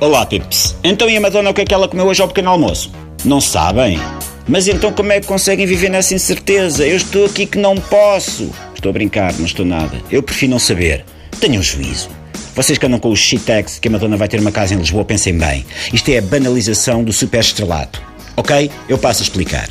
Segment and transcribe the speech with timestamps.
[0.00, 0.74] Olá, Pips.
[0.82, 2.90] Então e a Madonna o que é que ela comeu hoje ao pequeno almoço?
[3.24, 3.98] Não sabem?
[4.46, 6.86] Mas então como é que conseguem viver nessa incerteza?
[6.86, 8.50] Eu estou aqui que não posso.
[8.74, 9.96] Estou a brincar, não estou nada.
[10.10, 11.04] Eu prefiro não saber.
[11.40, 12.10] Tenham juízo.
[12.54, 15.04] Vocês que andam com o shitex que a Madonna vai ter uma casa em Lisboa,
[15.04, 15.64] pensem bem.
[15.92, 18.02] Isto é a banalização do superestrelato.
[18.36, 18.70] Ok?
[18.88, 19.68] Eu passo a explicar.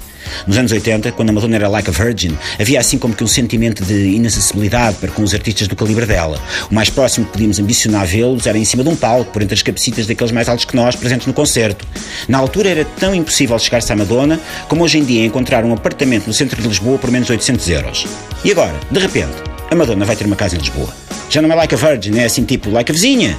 [0.48, 3.28] Nos anos 80, quando a Madonna era like a virgin, havia assim como que um
[3.28, 6.40] sentimento de inacessibilidade para com os artistas do calibre dela.
[6.70, 9.56] O mais próximo que podíamos ambicionar vê-los era em cima de um palco, por entre
[9.56, 11.88] as cabecitas daqueles mais altos que nós, presentes no concerto.
[12.28, 16.28] Na altura era tão impossível chegar-se à Madonna, como hoje em dia encontrar um apartamento
[16.28, 18.06] no centro de Lisboa por menos 800 euros.
[18.44, 19.34] E agora, de repente,
[19.70, 20.94] a Madonna vai ter uma casa em Lisboa.
[21.30, 23.38] Já não é like a virgin, é assim tipo like a vizinha.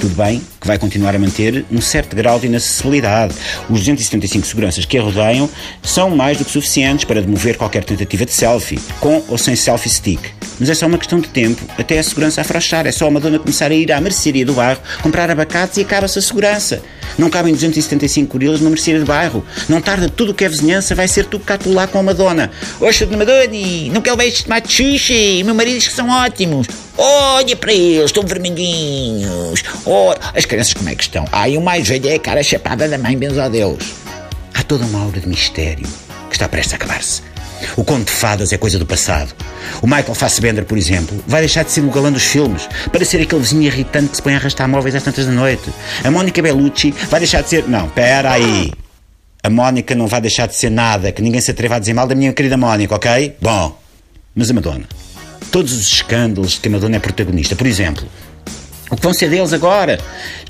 [0.00, 3.34] Tudo bem que vai continuar a manter um certo grau de inacessibilidade.
[3.68, 5.48] Os 275 seguranças que a rodeiam
[5.82, 9.90] são mais do que suficientes para demover qualquer tentativa de selfie, com ou sem selfie
[9.90, 10.20] stick.
[10.58, 12.86] Mas é só uma questão de tempo até a segurança afrouxar.
[12.86, 16.18] É só uma dona começar a ir à mercearia do bairro, comprar abacates e acaba-se
[16.18, 16.82] a segurança.
[17.18, 19.44] Não cabem 275 gorilas numa mercearia do bairro.
[19.68, 22.50] Não tarda tudo o que é vizinhança, vai ser tu cá lá com a Madonna.
[22.80, 26.66] Oxa de Madonna, não quero ver tomate xuxa, meu marido diz que são ótimos.
[26.96, 29.62] Olha para eles, estão vermelhinhos.
[29.86, 31.24] Oh, as crianças como é que estão?
[31.32, 33.94] Ai, o mais velho é a cara chapada da mãe, benzo a Deus.
[34.54, 35.86] Há toda uma aura de mistério
[36.28, 37.22] que está prestes a acabar-se.
[37.76, 39.32] O conto de fadas é coisa do passado.
[39.80, 43.22] O Michael Fassbender, por exemplo, vai deixar de ser o galã dos filmes para ser
[43.22, 45.70] aquele vizinho irritante que se põe a arrastar móveis às tantas da noite.
[46.04, 47.68] A Mónica Bellucci vai deixar de ser.
[47.68, 48.72] Não, pera aí.
[49.42, 52.06] A Mónica não vai deixar de ser nada, que ninguém se atreva a dizer mal
[52.06, 53.36] da minha querida Mónica, ok?
[53.40, 53.76] Bom,
[54.34, 55.01] mas a Madonna
[55.52, 57.54] todos os escândalos de que a Madonna é protagonista.
[57.54, 58.08] Por exemplo,
[58.90, 60.00] o que vão ser deles agora?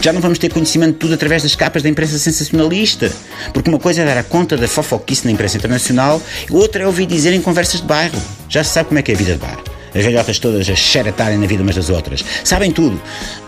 [0.00, 3.12] Já não vamos ter conhecimento de tudo através das capas da imprensa sensacionalista.
[3.53, 7.06] Porque uma coisa é dar a conta da fofoquice na imprensa internacional, outra é ouvir
[7.06, 8.17] dizer em conversas de bairro.
[8.48, 9.58] Já se sabe como é que é a vida de bar.
[9.92, 12.25] As velhotas todas a xeratarem na vida umas das outras.
[12.45, 12.98] Sabem tudo.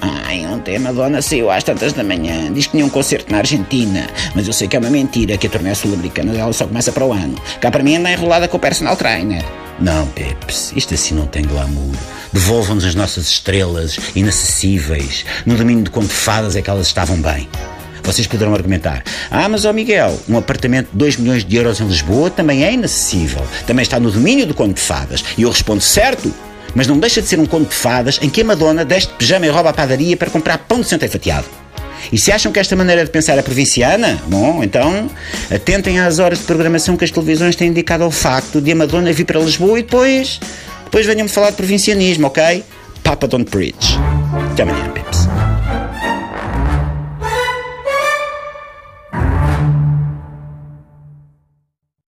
[0.03, 2.53] Ai, ontem a Madonna saiu às tantas da manhã.
[2.53, 4.09] Diz que tinha um concerto na Argentina.
[4.35, 7.05] Mas eu sei que é uma mentira, que a torneia sul-americana dela só começa para
[7.05, 7.41] o ano.
[7.61, 9.64] Cá para mim anda enrolada com o personal trainer.
[9.81, 11.95] Não, Peps, isto assim não tem glamour.
[12.33, 15.25] Devolvam-nos as nossas estrelas inacessíveis.
[15.45, 17.49] No domínio de conto de fadas é que elas estavam bem.
[18.03, 21.87] Vocês poderão argumentar: Ah, mas ó Miguel, um apartamento de 2 milhões de euros em
[21.87, 23.45] Lisboa também é inacessível.
[23.67, 25.25] Também está no domínio do conto de fadas.
[25.37, 26.33] E eu respondo: certo,
[26.75, 29.47] mas não deixa de ser um conto de fadas em que a Madonna deste pijama
[29.47, 31.64] e rouba à padaria para comprar pão de centeio fatiado.
[32.13, 35.11] E se acham que esta maneira de pensar é provinciana, bom, então
[35.51, 39.13] atentem às horas de programação que as televisões têm indicado ao facto de a Madonna
[39.13, 40.41] vir para Lisboa e depois,
[40.85, 42.65] depois venham-me falar de provincianismo, ok?
[43.03, 43.99] Papa don't preach.
[44.53, 45.34] Até amanhã, Pips.